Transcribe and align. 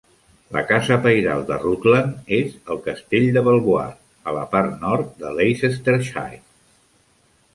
La 0.55 0.61
casa 0.69 0.95
pairal 1.01 1.43
de 1.49 1.57
Rutland 1.65 2.31
és 2.37 2.55
el 2.75 2.79
castell 2.87 3.27
de 3.37 3.43
Belvoir 3.49 3.85
a 4.31 4.35
la 4.39 4.45
part 4.55 4.73
nord 4.87 5.11
de 5.25 5.35
Leicestershire. 5.41 6.41